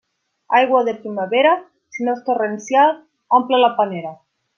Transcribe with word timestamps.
Aigua 0.59 0.81
de 0.87 0.93
primavera, 1.03 1.51
si 1.97 2.07
no 2.07 2.15
és 2.17 2.23
torrencial, 2.31 2.95
omple 3.41 3.61
la 3.65 3.71
panera. 3.83 4.15